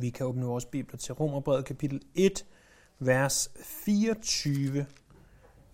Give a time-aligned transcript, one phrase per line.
[0.00, 2.46] Vi kan åbne vores bibler til Romerbrevet kapitel 1,
[2.98, 4.86] vers 24.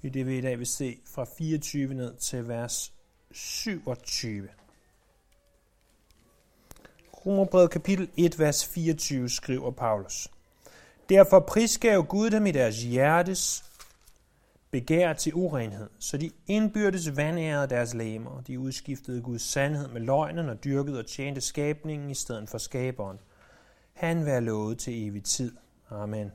[0.02, 2.92] I det vi i dag vil se fra 24 ned til vers
[3.32, 4.48] 27.
[7.26, 10.28] Romerbrevet kapitel 1, vers 24 skriver Paulus.
[11.08, 13.64] Derfor prisgav Gud dem i deres hjertes
[14.70, 18.42] begær til urenhed, så de indbyrdes vandærede deres læmer.
[18.46, 23.18] De udskiftede Guds sandhed med løgnen og dyrkede og tjente skabningen i stedet for skaberen.
[23.94, 25.56] Han være lovet til evig tid.
[25.90, 26.32] Amen.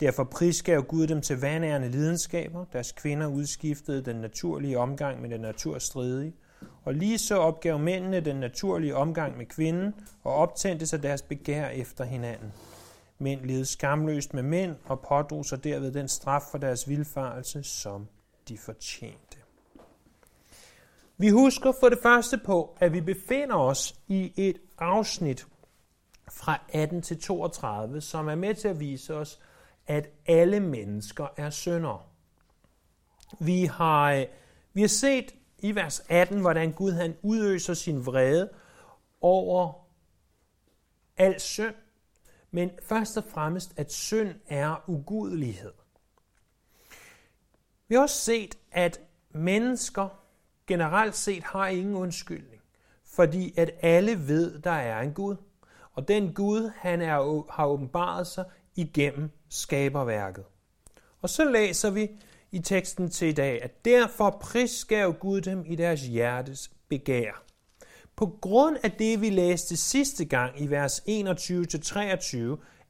[0.00, 2.64] Derfor prisgav Gud dem til vandærende lidenskaber.
[2.72, 6.34] Deres kvinder udskiftede den naturlige omgang med den naturstridige.
[6.84, 11.68] Og lige så opgav mændene den naturlige omgang med kvinden og optændte sig deres begær
[11.68, 12.52] efter hinanden.
[13.18, 18.06] Mænd levede skamløst med mænd og pådrog sig derved den straf for deres vilfarelse, som
[18.48, 19.38] de fortjente.
[21.16, 25.46] Vi husker for det første på, at vi befinder os i et afsnit
[26.32, 29.40] fra 18 til 32, som er med til at vise os,
[29.86, 32.02] at alle mennesker er syndere.
[33.40, 34.26] Vi har, øh,
[34.72, 38.50] vi har set i vers 18, hvordan Gud han udøser sin vrede
[39.20, 39.72] over
[41.16, 41.74] al synd,
[42.50, 45.72] men først og fremmest, at synd er ugudelighed.
[47.88, 50.08] Vi har også set, at mennesker
[50.66, 52.62] generelt set har ingen undskyldning,
[53.04, 55.36] fordi at alle ved, der er en Gud.
[55.98, 58.44] Og den Gud, han er, har åbenbaret sig
[58.76, 60.44] igennem skaberværket.
[61.22, 62.08] Og så læser vi
[62.52, 67.42] i teksten til i dag, at derfor prisgav Gud dem i deres hjertes begær.
[68.16, 72.36] På grund af det, vi læste sidste gang i vers 21-23,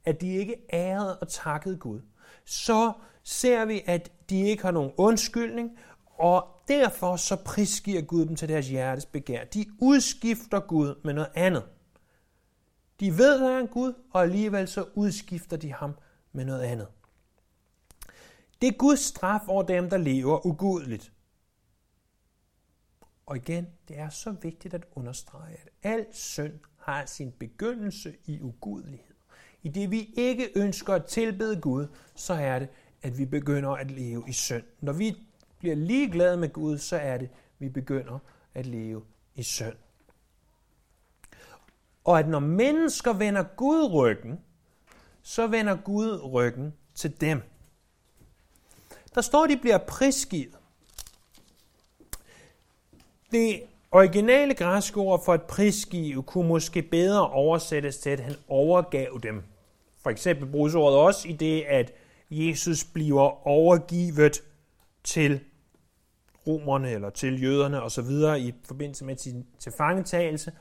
[0.05, 2.01] at de ikke ærede og takkede Gud,
[2.45, 2.93] så
[3.25, 5.71] ser vi, at de ikke har nogen undskyldning,
[6.19, 9.45] og derfor så prisgiver Gud dem til deres hjertes begær.
[9.45, 11.63] De udskifter Gud med noget andet.
[13.01, 15.95] De ved, der er en Gud, og alligevel så udskifter de ham
[16.33, 16.89] med noget andet.
[18.61, 21.13] Det er Guds straf over dem, der lever ugudeligt.
[23.27, 28.41] Og igen, det er så vigtigt at understrege, at al synd har sin begyndelse i
[28.41, 29.15] ugudelighed.
[29.63, 32.69] I det vi ikke ønsker at tilbede Gud, så er det,
[33.03, 34.65] at vi begynder at leve i synd.
[34.81, 35.17] Når vi
[35.59, 38.19] bliver ligeglade med Gud, så er det, at vi begynder
[38.55, 39.05] at leve
[39.35, 39.77] i synd.
[42.09, 44.41] Og at når mennesker vender Gud ryggen,
[45.23, 47.43] så vender Gud ryggen til dem.
[49.15, 50.59] Der står, at de bliver prisgivet.
[53.31, 59.21] Det originale græske ord for et prisgive kunne måske bedre oversættes til, at han overgav
[59.23, 59.43] dem.
[60.03, 61.93] For eksempel bruges ordet også i det, at
[62.31, 64.43] Jesus bliver overgivet
[65.05, 65.41] til
[66.47, 68.41] romerne eller til jøderne osv.
[68.47, 70.53] i forbindelse med sin tilfangetagelse.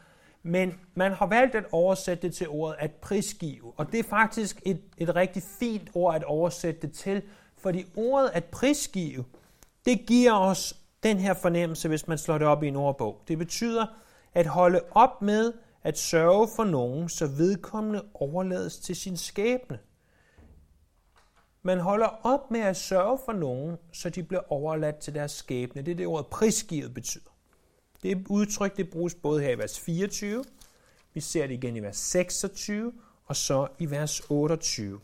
[0.48, 4.62] Men man har valgt at oversætte det til ordet at prisgive, og det er faktisk
[4.66, 7.22] et, et rigtig fint ord at oversætte det til,
[7.58, 9.26] fordi ordet at prisgive,
[9.86, 13.22] det giver os den her fornemmelse, hvis man slår det op i en ordbog.
[13.28, 13.86] Det betyder
[14.34, 15.54] at holde op med
[15.84, 19.80] at sørge for nogen, så vedkommende overlades til sin skæbne.
[21.62, 25.82] Man holder op med at sørge for nogen, så de bliver overladt til deres skæbne.
[25.82, 27.37] Det er det ordet prisgivet betyder.
[28.04, 30.44] Det udtryk det bruges både her i vers 24,
[31.14, 32.94] vi ser det igen i vers 26,
[33.26, 35.00] og så i vers 28.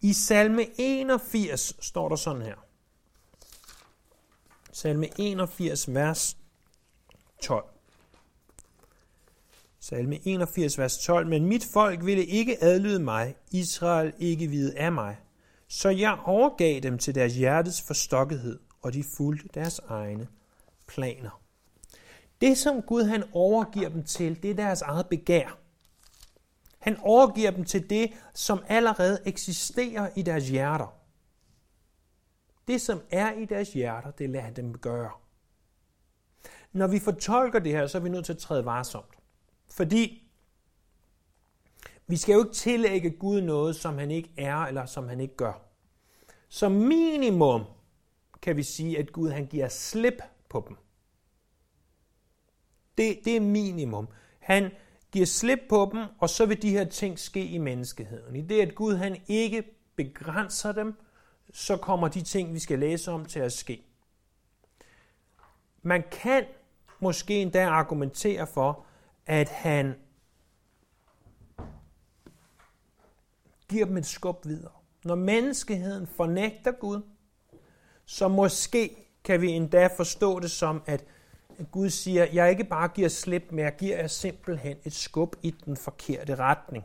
[0.00, 2.56] I salme 81 står der sådan her.
[4.72, 6.36] Salme 81, vers
[7.42, 7.64] 12.
[9.80, 11.26] Salme 81, vers 12.
[11.26, 15.16] Men mit folk ville ikke adlyde mig, Israel ikke vide af mig.
[15.68, 20.28] Så jeg overgav dem til deres hjertes forstokkethed, og de fulgte deres egne
[20.86, 21.47] planer.
[22.40, 25.58] Det, som Gud han overgiver dem til, det er deres eget begær.
[26.78, 30.94] Han overgiver dem til det, som allerede eksisterer i deres hjerter.
[32.68, 35.10] Det, som er i deres hjerter, det lader han dem gøre.
[36.72, 39.14] Når vi fortolker det her, så er vi nødt til at træde varsomt.
[39.70, 40.30] Fordi
[42.06, 45.36] vi skal jo ikke tillægge Gud noget, som han ikke er, eller som han ikke
[45.36, 45.52] gør.
[46.48, 47.64] Som minimum
[48.42, 50.76] kan vi sige, at Gud han giver slip på dem.
[52.98, 54.08] Det, det er minimum.
[54.38, 54.70] Han
[55.12, 58.36] giver slip på dem, og så vil de her ting ske i menneskeheden.
[58.36, 59.62] I det, at Gud han ikke
[59.96, 60.94] begrænser dem,
[61.52, 63.84] så kommer de ting, vi skal læse om, til at ske.
[65.82, 66.44] Man kan
[67.00, 68.84] måske endda argumentere for,
[69.26, 69.94] at han
[73.68, 74.72] giver dem et skub videre.
[75.04, 77.02] Når menneskeheden fornægter Gud,
[78.04, 81.04] så måske kan vi endda forstå det som, at
[81.64, 85.50] Gud siger, jeg ikke bare giver slip, men jeg giver jer simpelthen et skub i
[85.50, 86.84] den forkerte retning.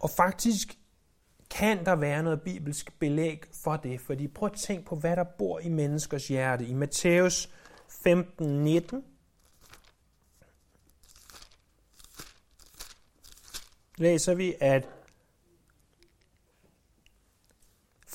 [0.00, 0.78] Og faktisk
[1.50, 5.24] kan der være noget bibelsk belæg for det, fordi prøv at tænke på, hvad der
[5.24, 6.66] bor i menneskers hjerte.
[6.66, 7.50] I Matthæus
[7.88, 9.04] 15, 19,
[13.96, 14.88] læser vi, at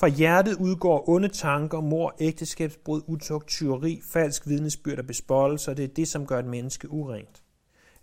[0.02, 5.88] fra hjertet udgår onde tanker, mor, ægteskabsbrud, utugt, tyveri, falsk vidnesbyrd og bespottelse, det er
[5.88, 7.42] det, som gør et menneske urent.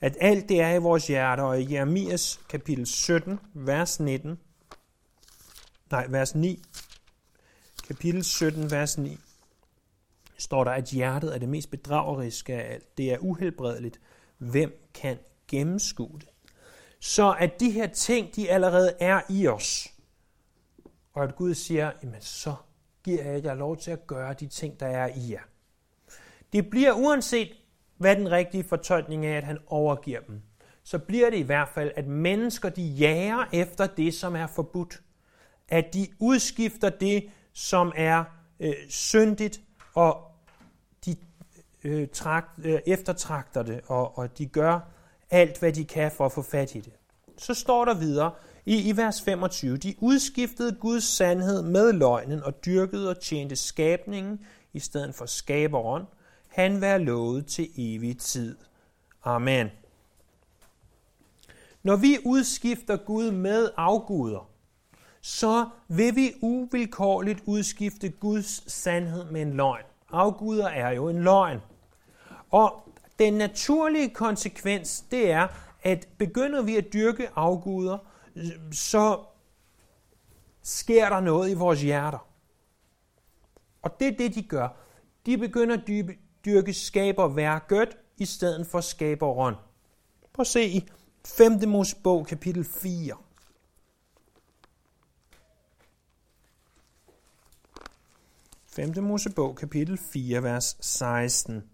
[0.02, 4.40] At alt det er i vores hjerter, og i Jeremias kapitel 17, vers 19,
[5.92, 6.64] nej, vers 9,
[7.88, 9.18] kapitel 17, vers 9,
[10.38, 12.98] står der, at hjertet er det mest bedrageriske af alt.
[12.98, 14.00] Det er uhelbredeligt.
[14.38, 15.18] Hvem kan
[15.48, 16.30] gennemskue det?
[17.00, 19.88] Så at de her ting, de allerede er i os.
[21.14, 22.56] Og at Gud siger, jamen så
[23.04, 25.42] giver jeg jer lov til at gøre de ting, der er i jer.
[26.54, 27.50] Det bliver uanset,
[27.98, 30.42] hvad den rigtige fortolkning er, at han overgiver dem,
[30.84, 35.02] så bliver det i hvert fald, at mennesker de jager efter det, som er forbudt.
[35.68, 38.24] At de udskifter det, som er
[38.60, 39.62] øh, syndigt,
[39.94, 40.32] og
[41.06, 41.16] de
[41.84, 44.80] øh, trakt, øh, eftertragter det, og, og de gør
[45.30, 46.94] alt, hvad de kan for at få fat i det.
[47.38, 48.32] Så står der videre
[48.70, 54.40] i, i vers 25, de udskiftede Guds sandhed med løgnen og dyrkede og tjente skabningen
[54.74, 56.04] i stedet for skaberen.
[56.48, 58.58] Han vær lovet til evig tid.
[59.24, 59.68] Amen.
[61.84, 64.50] Når vi udskifter Gud med afguder,
[65.22, 69.86] så vil vi uvilkårligt udskifte Guds sandhed med en løgn.
[70.12, 71.60] Afguder er jo en løgn.
[72.50, 75.48] Og den naturlige konsekvens, det er,
[75.84, 77.98] at begynder vi at dyrke afguder,
[78.72, 79.26] så
[80.62, 82.28] sker der noget i vores hjerter.
[83.82, 84.70] Og det er det, de gør.
[85.26, 85.88] De begynder at
[86.46, 89.56] dyrke skaberværket i stedet for skaberen.
[90.34, 90.90] Prøv at se i
[91.26, 91.52] 5.
[91.68, 93.18] Mosebog kapitel 4.
[98.68, 99.04] 5.
[99.04, 101.70] Mosebog kapitel 4, vers 16.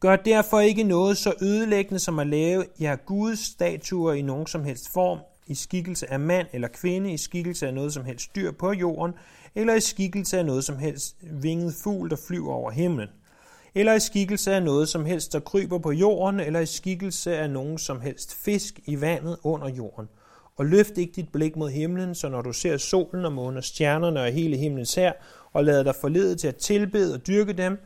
[0.00, 4.64] Gør derfor ikke noget så ødelæggende som at lave jer Guds statuer i nogen som
[4.64, 8.52] helst form, i skikkelse af mand eller kvinde, i skikkelse af noget som helst dyr
[8.52, 9.14] på jorden,
[9.54, 13.08] eller i skikkelse af noget som helst vinget fugl, der flyver over himlen,
[13.74, 17.50] eller i skikkelse af noget som helst, der kryber på jorden, eller i skikkelse af
[17.50, 20.08] nogen som helst fisk i vandet under jorden.
[20.56, 23.64] Og løft ikke dit blik mod himlen, så når du ser solen og månen og
[23.64, 25.12] stjernerne og hele himlens her,
[25.52, 27.78] og lader dig forlede til at tilbede og dyrke dem,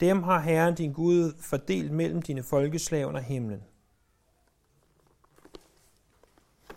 [0.00, 3.62] dem har Herren din Gud fordelt mellem dine folkeslag under himlen.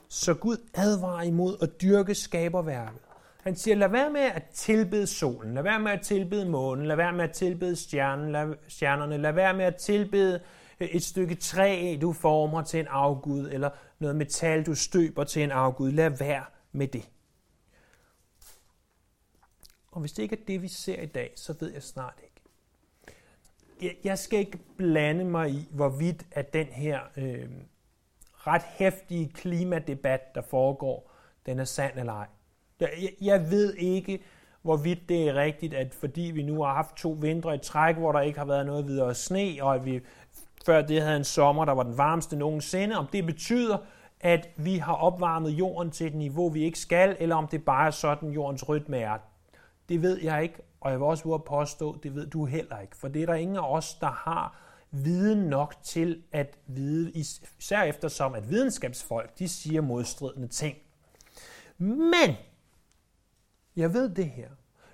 [0.09, 3.01] Så Gud advarer imod at dyrke skaberværket.
[3.43, 6.95] Han siger, lad være med at tilbede solen, lad være med at tilbede månen, lad
[6.95, 10.41] være med at tilbede stjernen, lad, stjernerne, lad være med at tilbede
[10.79, 13.69] øh, et stykke træ, du former til en afgud, eller
[13.99, 15.91] noget metal, du støber til en afgud.
[15.91, 17.09] Lad være med det.
[19.91, 22.32] Og hvis det ikke er det, vi ser i dag, så ved jeg snart ikke
[24.03, 27.49] jeg skal ikke blande mig i, hvorvidt at den her øh,
[28.33, 31.11] ret hæftige klimadebat, der foregår,
[31.45, 32.27] den er sand eller ej.
[32.79, 32.89] Jeg,
[33.21, 34.19] jeg ved ikke,
[34.61, 38.11] hvorvidt det er rigtigt, at fordi vi nu har haft to vintre i træk, hvor
[38.11, 40.01] der ikke har været noget videre sne, og at vi
[40.65, 43.77] før det havde en sommer, der var den varmeste nogensinde, om det betyder,
[44.19, 47.87] at vi har opvarmet jorden til et niveau, vi ikke skal, eller om det bare
[47.87, 49.17] er sådan, jordens rytme er.
[49.89, 52.79] Det ved jeg ikke, og jeg vil også våge at påstå, det ved du heller
[52.79, 54.59] ikke, for det er der ingen af os, der har
[54.91, 60.77] viden nok til at vide, især eftersom at videnskabsfolk, de siger modstridende ting.
[61.77, 62.35] Men,
[63.75, 64.49] jeg ved det her,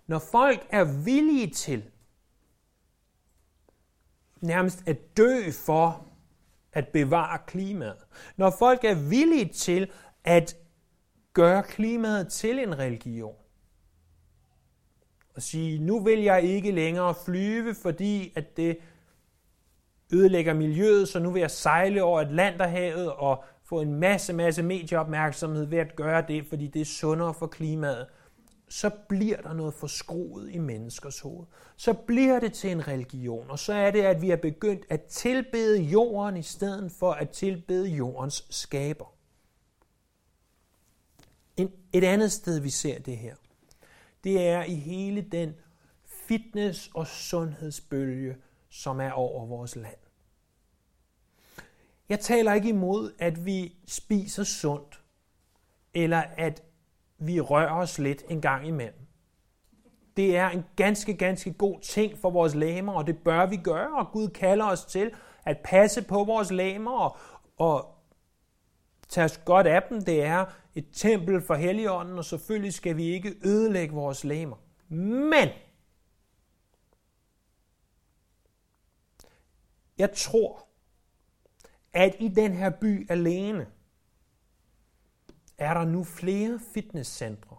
[0.08, 1.84] når folk er villige til
[4.42, 6.08] nærmest at dø for
[6.74, 8.06] at bevare klimaet,
[8.38, 9.92] når folk er villige til
[10.24, 10.58] at
[11.34, 13.36] gøre klimaet til en religion,
[15.40, 18.78] og sige, nu vil jeg ikke længere flyve, fordi at det
[20.14, 25.66] ødelægger miljøet, så nu vil jeg sejle over Atlanterhavet og få en masse, masse medieopmærksomhed
[25.66, 28.08] ved at gøre det, fordi det er sundere for klimaet,
[28.70, 31.46] så bliver der noget forskroet i menneskers hoved.
[31.76, 35.04] Så bliver det til en religion, og så er det, at vi er begyndt at
[35.04, 39.16] tilbede jorden i stedet for at tilbede jordens skaber.
[41.58, 43.36] En, et andet sted, vi ser det her,
[44.24, 45.54] det er i hele den
[46.06, 48.38] fitness- og sundhedsbølge,
[48.70, 49.98] som er over vores land.
[52.10, 55.04] Jeg taler ikke imod, at vi spiser sundt,
[55.94, 56.64] eller at
[57.18, 59.08] vi rører os lidt en gang imellem.
[60.18, 63.98] Det er en ganske, ganske god ting for vores læmer, og det bør vi gøre,
[63.98, 65.12] og Gud kalder os til
[65.46, 67.18] at passe på vores læmer og,
[67.58, 67.99] og
[69.10, 70.04] tage os godt af dem.
[70.04, 74.58] Det er et tempel for Helligånden, og selvfølgelig skal vi ikke ødelægge vores læmer.
[75.30, 75.50] Men
[79.98, 80.68] jeg tror,
[81.94, 83.68] at i den her by alene,
[85.58, 87.58] er der nu flere fitnesscentre,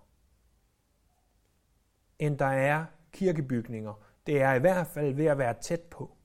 [2.19, 4.07] end der er kirkebygninger.
[4.27, 6.17] Det er i hvert fald ved at være tæt på.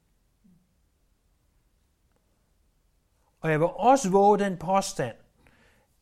[3.46, 5.16] Og jeg vil også våge den påstand,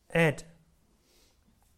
[0.08, 0.46] at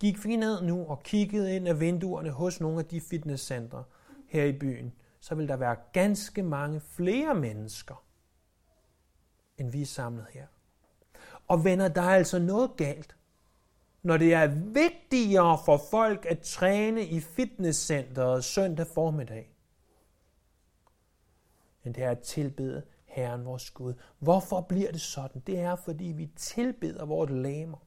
[0.00, 3.84] gik vi ned nu og kiggede ind af vinduerne hos nogle af de fitnesscentre
[4.28, 8.04] her i byen, så vil der være ganske mange flere mennesker,
[9.58, 10.46] end vi er samlet her.
[11.48, 13.16] Og venner, der er altså noget galt,
[14.02, 19.54] når det er vigtigere for folk at træne i fitnesscenteret søndag formiddag,
[21.84, 22.82] end det er at tilbede
[23.16, 23.94] Herren vores Gud.
[24.18, 25.42] Hvorfor bliver det sådan?
[25.46, 27.78] Det er, fordi vi tilbeder vores læmer.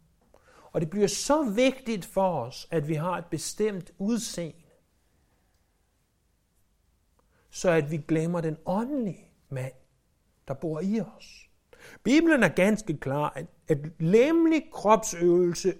[0.72, 4.64] Og det bliver så vigtigt for os, at vi har et bestemt udseende,
[7.50, 9.74] så at vi glemmer den åndelige mand,
[10.48, 11.50] der bor i os.
[12.04, 15.74] Bibelen er ganske klar, at, at lemlig kropsøvelse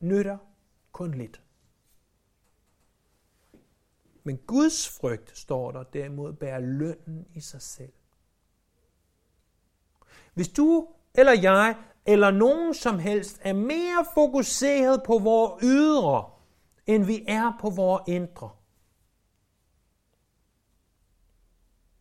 [0.00, 0.38] nytter
[0.92, 1.42] kun lidt.
[4.22, 7.92] Men Guds frygt, står der derimod, bærer lønnen i sig selv.
[10.38, 11.76] Hvis du eller jeg
[12.06, 16.30] eller nogen som helst er mere fokuseret på vores ydre,
[16.86, 18.50] end vi er på vores indre,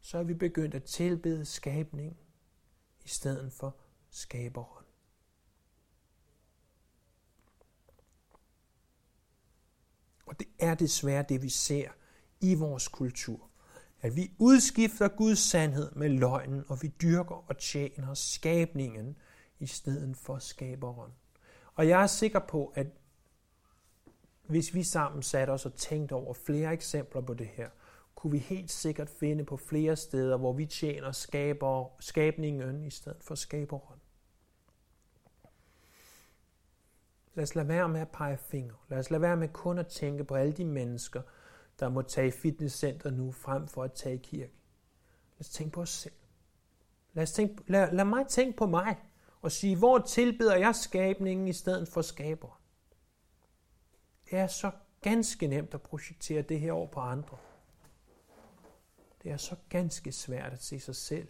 [0.01, 2.17] så er vi begyndt at tilbede skabning
[3.06, 3.75] i stedet for
[4.10, 4.86] skaberen.
[10.25, 11.89] Og det er desværre det, vi ser
[12.41, 13.50] i vores kultur.
[14.01, 19.18] At vi udskifter Guds sandhed med løgnen, og vi dyrker og tjener skabningen
[19.60, 21.12] i stedet for skaberen.
[21.75, 22.88] Og jeg er sikker på, at
[24.48, 27.70] hvis vi sammen satte os og tænkte over flere eksempler på det her,
[28.16, 33.24] kunne vi helt sikkert finde på flere steder, hvor vi tjener skaber, skabningen i stedet
[33.24, 34.00] for skaberen.
[37.36, 38.75] Lad os lade være med at pege fingre.
[38.89, 41.22] Lad os lade være med kun at tænke på alle de mennesker,
[41.79, 44.53] der må tage i fitnesscenter nu, frem for at tage i kirke.
[45.38, 46.13] Lad os tænke på os selv.
[47.13, 48.98] Lad, os tænke, lad, lad mig tænke på mig
[49.41, 52.62] og sige, hvor tilbeder jeg skabningen i stedet for skaber.
[54.29, 57.38] Det er så ganske nemt at projektere det her over på andre.
[59.24, 61.27] Det er så ganske svært at se sig selv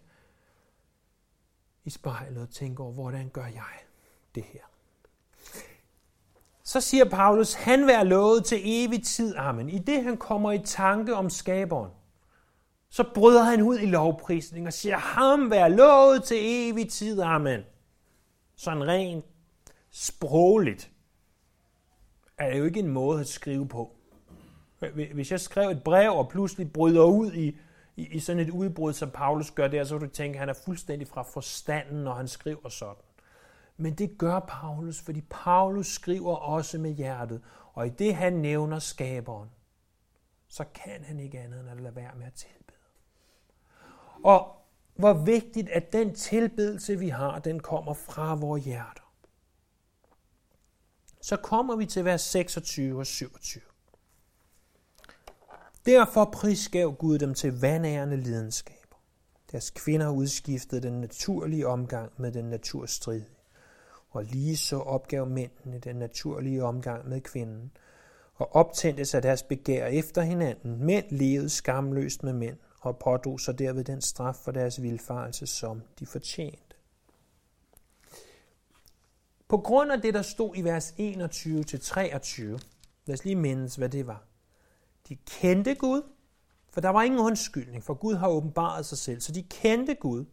[1.84, 3.80] i spejlet og tænke over, hvordan gør jeg
[4.36, 4.64] det her?
[6.68, 9.70] Så siger Paulus, han vær lovet til evig tid, amen.
[9.70, 11.92] I det han kommer i tanke om skaberen,
[12.90, 17.62] så bryder han ud i lovprisning og siger, ham vær lovet til evig tid, amen.
[18.56, 19.26] Sådan rent
[19.92, 20.92] sprogligt
[22.38, 23.96] er det jo ikke en måde at skrive på.
[25.14, 27.58] Hvis jeg skrev et brev og pludselig bryder ud i,
[27.96, 30.50] i, i sådan et udbrud, som Paulus gør der, så vil du tænke, at han
[30.50, 33.07] er fuldstændig fra forstanden, når han skriver sådan.
[33.78, 37.42] Men det gør Paulus, fordi Paulus skriver også med hjertet,
[37.74, 39.50] og i det han nævner skaberen,
[40.48, 42.78] så kan han ikke andet end at lade være med at tilbede.
[44.24, 44.56] Og
[44.96, 49.14] hvor vigtigt, at den tilbedelse, vi har, den kommer fra vores hjerter.
[51.22, 53.64] Så kommer vi til vers 26 og 27.
[55.86, 58.98] Derfor prisgav Gud dem til vandærende lidenskaber.
[59.52, 63.37] Deres kvinder udskiftede den naturlige omgang med den naturstridige
[64.18, 67.72] og lige så opgav mændene den naturlige omgang med kvinden,
[68.36, 70.86] og optændte sig deres begær efter hinanden.
[70.86, 75.82] Mænd levede skamløst med mænd, og pådrog sig derved den straf for deres vilfarelse, som
[76.00, 76.76] de fortjente.
[79.48, 82.42] På grund af det, der stod i vers 21-23,
[83.06, 84.24] lad os lige mindes, hvad det var.
[85.10, 86.02] De kendte Gud,
[86.70, 90.26] for der var ingen undskyldning, for Gud har åbenbaret sig selv, så de kendte Gud,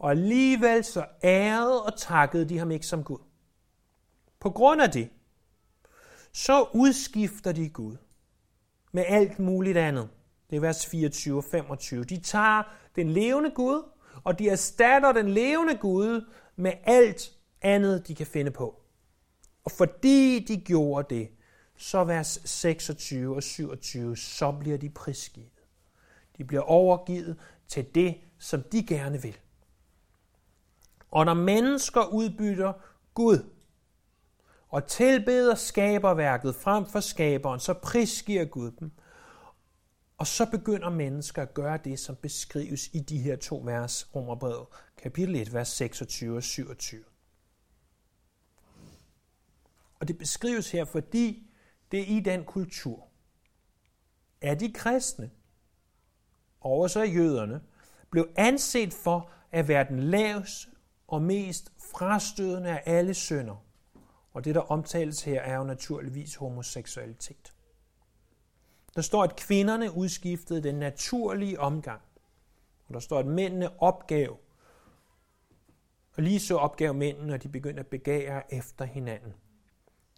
[0.00, 3.18] og alligevel så ærede og takkede de ham ikke som Gud.
[4.40, 5.08] På grund af det,
[6.32, 7.96] så udskifter de Gud
[8.92, 10.08] med alt muligt andet.
[10.50, 12.04] Det er vers 24 og 25.
[12.04, 12.62] De tager
[12.96, 13.82] den levende Gud,
[14.24, 16.26] og de erstatter den levende Gud
[16.56, 18.82] med alt andet, de kan finde på.
[19.64, 21.28] Og fordi de gjorde det,
[21.76, 25.64] så vers 26 og 27, så bliver de prisgivet.
[26.38, 27.36] De bliver overgivet
[27.68, 29.36] til det, som de gerne vil.
[31.10, 32.72] Og når mennesker udbytter
[33.14, 33.50] Gud
[34.68, 38.90] og tilbeder skaberværket frem for skaberen, så prisgiver Gud dem.
[40.18, 44.66] Og så begynder mennesker at gøre det, som beskrives i de her to vers, Romerbrevet,
[44.96, 47.04] kapitel 1, vers 26 og 27.
[50.00, 51.50] Og det beskrives her, fordi
[51.90, 53.06] det er i den kultur,
[54.40, 55.30] er de kristne,
[56.60, 57.60] og så jøderne,
[58.10, 60.69] blev anset for at være den laveste
[61.10, 63.64] og mest frastødende af alle synder.
[64.32, 67.54] Og det, der omtales her, er jo naturligvis homoseksualitet.
[68.94, 72.00] Der står, at kvinderne udskiftede den naturlige omgang.
[72.88, 74.38] Og der står, at mændene opgav.
[76.16, 79.34] Og lige så opgav mændene, når de begyndte at begære efter hinanden.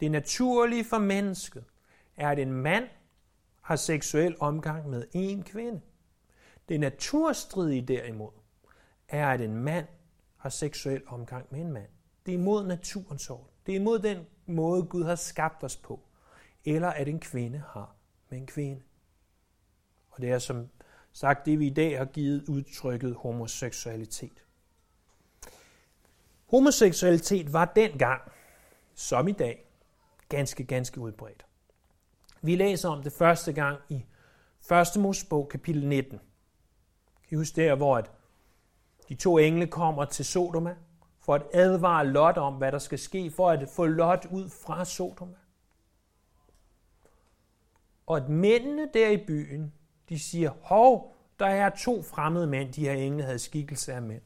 [0.01, 1.65] Det naturlige for mennesket
[2.17, 2.89] er, at en mand
[3.61, 5.81] har seksuel omgang med en kvinde.
[6.69, 8.33] Det naturstridige derimod
[9.09, 9.87] er, at en mand
[10.43, 11.89] har seksuel omgang med en mand.
[12.27, 13.47] Det er imod naturens orden.
[13.67, 16.01] Det er imod den måde, Gud har skabt os på.
[16.65, 17.97] Eller at en kvinde har
[18.29, 18.83] med en kvinde.
[20.11, 20.69] Og det er som
[21.13, 24.45] sagt det, vi i dag har givet udtrykket homoseksualitet.
[26.47, 28.33] Homoseksualitet var dengang,
[28.95, 29.67] som i dag,
[30.29, 31.47] ganske, ganske udbredt.
[32.41, 34.05] Vi læser om det første gang i
[34.97, 35.01] 1.
[35.01, 36.19] Mosebog, kapitel 19.
[36.19, 36.21] Kan
[37.31, 38.11] I huske der, hvor at
[39.09, 40.77] de to engle kommer til Sodoma
[41.21, 44.85] for at advare Lot om, hvad der skal ske, for at få Lot ud fra
[44.85, 45.37] Sodoma.
[48.07, 49.73] Og at mændene der i byen,
[50.09, 54.23] de siger, hov, der er to fremmede mænd, de her engle havde skikkelse af mænd.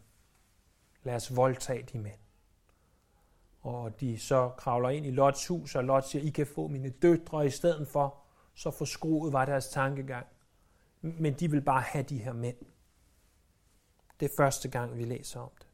[1.02, 2.18] Lad os voldtage de mænd.
[3.62, 6.88] Og de så kravler ind i Lots hus, og Lot siger, I kan få mine
[6.88, 8.14] døtre i stedet for.
[8.54, 10.26] Så forskruet var deres tankegang.
[11.00, 12.56] Men de vil bare have de her mænd.
[14.20, 15.66] Det er første gang, vi læser om det.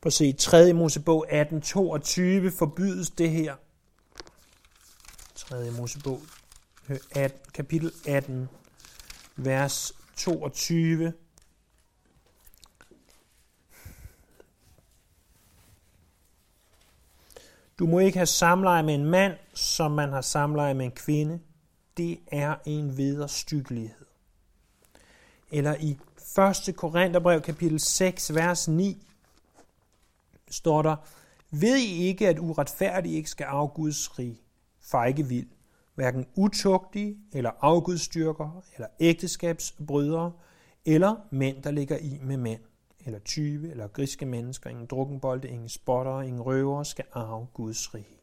[0.00, 0.72] På se 3.
[0.72, 3.56] Mosebog 1822 forbydes det her.
[5.34, 5.70] 3.
[5.70, 6.20] Mosebog
[6.88, 8.48] øh, 18, kapitel 18,
[9.36, 11.12] vers 22.
[17.78, 21.40] Du må ikke have samleje med en mand, som man har samleje med en kvinde.
[21.96, 24.06] Det er en vederstyggelighed.
[25.50, 26.76] Eller i 1.
[26.76, 29.06] Korintherbrev kapitel 6, vers 9,
[30.50, 30.96] står der,
[31.50, 34.40] Ved I ikke, at uretfærdige ikke skal arve Guds rig?
[34.80, 35.48] Far ikke vild.
[35.94, 40.32] Hverken utugtige, eller afgudstyrker, eller ægteskabsbrydere,
[40.84, 42.60] eller mænd, der ligger i med mænd,
[43.04, 48.15] eller tyve, eller griske mennesker, ingen drukkenbolde, ingen spotter, ingen røver, skal arve Guds rige.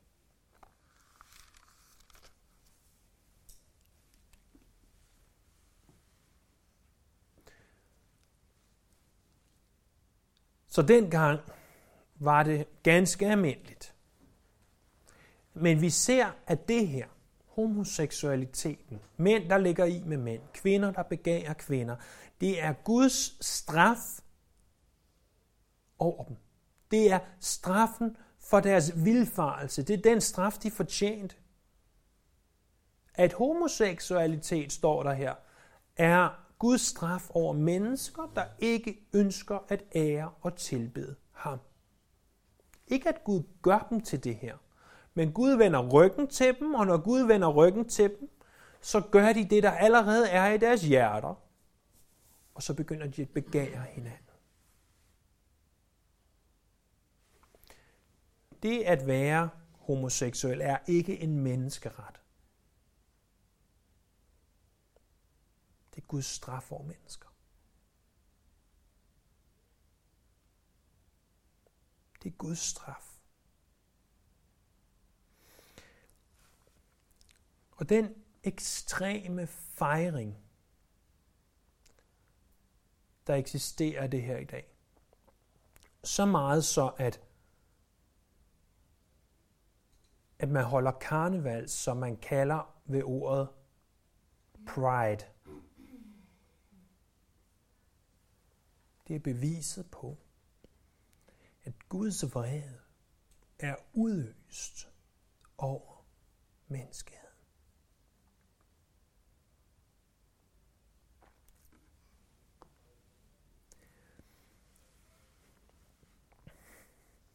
[10.73, 11.39] Så dengang
[12.15, 13.95] var det ganske almindeligt.
[15.53, 17.07] Men vi ser, at det her,
[17.47, 21.95] homoseksualiteten, mænd, der ligger i med mænd, kvinder, der begærer kvinder,
[22.41, 24.19] det er Guds straf
[25.99, 26.35] over dem.
[26.91, 29.83] Det er straffen for deres vilfarelse.
[29.83, 31.35] Det er den straf, de fortjente.
[33.13, 35.35] At homoseksualitet, står der her,
[35.97, 41.59] er Guds straf over mennesker, der ikke ønsker at ære og tilbede ham.
[42.87, 44.57] Ikke at Gud gør dem til det her,
[45.13, 48.29] men Gud vender ryggen til dem, og når Gud vender ryggen til dem,
[48.81, 51.35] så gør de det, der allerede er i deres hjerter,
[52.55, 54.19] og så begynder de at begære hinanden.
[58.63, 62.19] Det at være homoseksuel er ikke en menneskeret.
[65.95, 67.29] Det er Guds straf over mennesker.
[72.23, 73.17] Det er Guds straf.
[77.71, 80.43] Og den ekstreme fejring,
[83.27, 84.67] der eksisterer det her i dag,
[86.03, 87.21] så meget så, at,
[90.39, 93.49] at man holder karneval, som man kalder ved ordet
[94.67, 95.33] pride.
[99.07, 100.17] Det er beviset på,
[101.63, 102.79] at Guds vrede
[103.59, 104.89] er udøst
[105.57, 106.05] over
[106.67, 107.23] menneskeheden.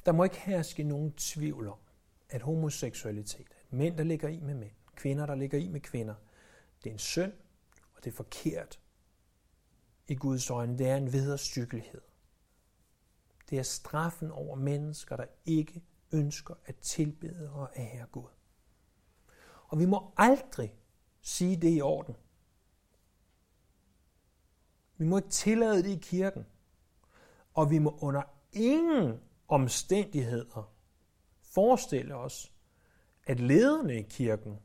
[0.07, 1.79] Der må ikke herske nogen tvivl om,
[2.29, 6.15] at homoseksualitet, at mænd, der ligger i med mænd, kvinder, der ligger i med kvinder,
[6.85, 7.33] det er en synd,
[7.95, 8.81] og det er forkert
[10.09, 10.79] i Guds øjne.
[10.79, 12.01] Det er en vederstykkelighed.
[13.51, 18.29] Det er straffen over mennesker, der ikke ønsker at tilbede og ære Gud.
[19.69, 20.75] Og vi må aldrig
[21.23, 22.17] sige det i orden.
[24.97, 26.47] Vi må ikke tillade det i kirken.
[27.55, 30.75] Og vi må under ingen omstændigheder
[31.43, 32.53] forestille os,
[33.27, 34.59] at lederne i kirken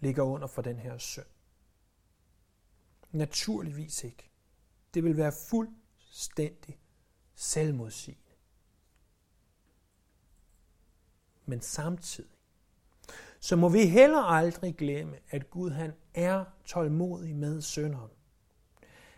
[0.00, 1.26] ligger under for den her synd.
[3.10, 4.30] Naturligvis ikke.
[4.96, 6.78] Det vil være fuldstændig
[7.34, 8.30] selvmodsigende.
[11.46, 12.30] Men samtidig,
[13.40, 18.10] så må vi heller aldrig glemme, at Gud han er tålmodig med synderen.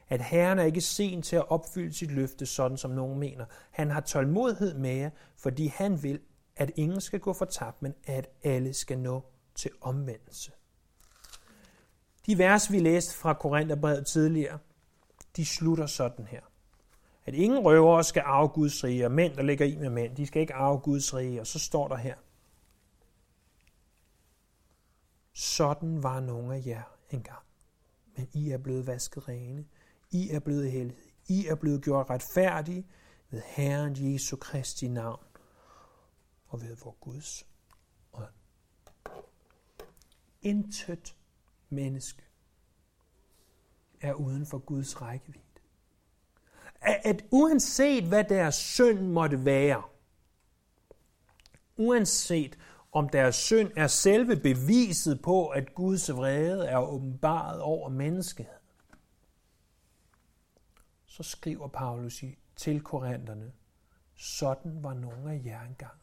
[0.09, 3.45] At Herren er ikke sen til at opfylde sit løfte, sådan som nogen mener.
[3.71, 6.21] Han har tålmodighed med jer, fordi han vil,
[6.57, 10.53] at ingen skal gå fortabt, men at alle skal nå til omvendelse.
[12.27, 14.59] De vers, vi læste fra Korintherbrevet tidligere,
[15.39, 16.41] de slutter sådan her.
[17.25, 20.27] At ingen røvere skal arve Guds rige, og mænd, der ligger i med mænd, de
[20.27, 21.41] skal ikke arve Guds rige.
[21.41, 22.17] Og så står der her.
[25.33, 27.43] Sådan var nogle af jer engang.
[28.17, 29.67] Men I er blevet vasket rene.
[30.11, 31.13] I er blevet hellige.
[31.29, 32.87] I er blevet gjort retfærdige
[33.31, 35.25] ved Herren Jesu Kristi navn
[36.47, 37.47] og ved vor Guds
[38.13, 38.33] ånd.
[40.43, 41.17] Intet
[41.69, 42.28] menneske
[44.01, 45.45] er uden for Guds rækkevidde.
[46.81, 49.83] At uanset hvad deres synd måtte være,
[51.77, 52.59] uanset
[52.93, 58.59] om deres synd er selve beviset på, at Guds vrede er åbenbaret over menneskeheden,
[61.07, 62.25] så skriver Paulus
[62.57, 63.53] til korinterne,
[64.15, 66.01] sådan var nogle af jer engang.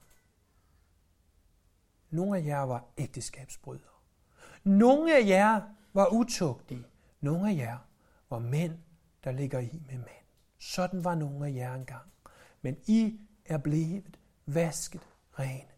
[2.10, 3.96] Nogle af jer var ægteskabsbrydere.
[4.64, 5.62] Nogle af jer
[5.94, 6.86] var utugtige.
[7.26, 7.78] Nogle af jer
[8.30, 8.78] var mænd,
[9.24, 10.26] der ligger i med mænd.
[10.58, 12.12] Sådan var nogle af jer engang.
[12.62, 15.02] Men I er blevet vasket
[15.40, 15.72] rene.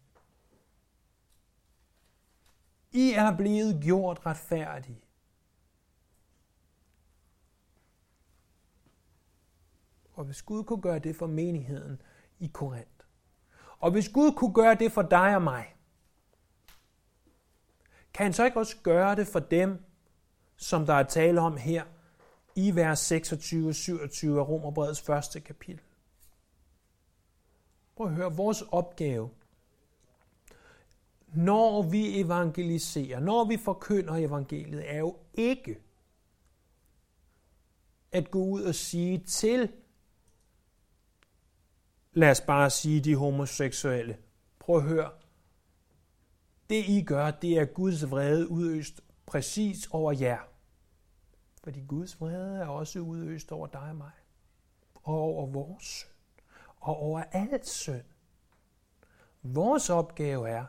[2.92, 5.04] I er blevet gjort retfærdige.
[10.12, 12.02] Og hvis Gud kunne gøre det for menigheden
[12.38, 13.06] i Korinth,
[13.78, 15.76] og hvis Gud kunne gøre det for dig og mig,
[18.14, 19.87] kan han så ikke også gøre det for dem,
[20.58, 21.84] som der er tale om her
[22.54, 25.80] i vers 26 og 27 af Romerbrevets første kapitel?
[27.96, 29.30] Prøv at høre, vores opgave,
[31.34, 35.78] når vi evangeliserer, når vi forkynder evangeliet, er jo ikke
[38.12, 39.72] at gå ud og sige til,
[42.12, 44.18] lad os bare sige de homoseksuelle,
[44.58, 45.10] prøv at høre,
[46.70, 50.40] det I gør, det er Guds vrede udøst præcis over jer.
[51.64, 54.12] Fordi Guds vrede er også udøst over dig og mig.
[54.94, 56.10] Og over vores synd.
[56.76, 58.04] Og over alt synd.
[59.42, 60.64] Vores opgave er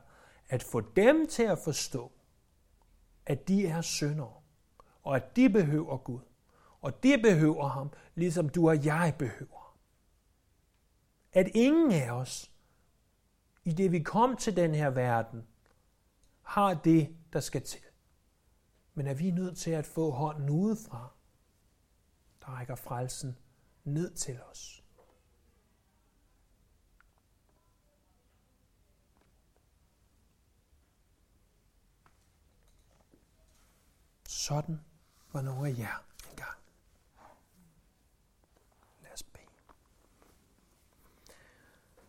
[0.50, 2.12] at få dem til at forstå,
[3.26, 4.42] at de er syndere.
[5.04, 6.22] Og at de behøver Gud.
[6.82, 9.78] Og de behøver ham, ligesom du og jeg behøver.
[11.34, 12.52] At ingen af os,
[13.64, 15.48] i det vi kom til den her verden,
[16.42, 17.82] har det, der skal til.
[18.94, 21.10] Men er vi nødt til at få hånden udefra,
[22.42, 23.38] der rækker frelsen
[23.84, 24.84] ned til os.
[34.28, 34.82] Sådan
[35.34, 36.09] var nogle af jer